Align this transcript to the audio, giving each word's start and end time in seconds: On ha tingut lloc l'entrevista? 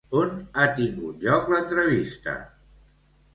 On 0.19 0.29
ha 0.61 0.63
tingut 0.79 1.25
lloc 1.27 1.51
l'entrevista? 1.55 2.35